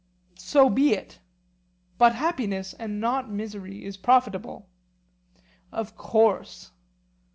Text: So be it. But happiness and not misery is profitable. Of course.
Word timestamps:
So 0.39 0.67
be 0.67 0.93
it. 0.95 1.19
But 1.99 2.15
happiness 2.15 2.73
and 2.73 2.99
not 2.99 3.29
misery 3.29 3.85
is 3.85 3.97
profitable. 3.97 4.67
Of 5.71 5.95
course. 5.95 6.71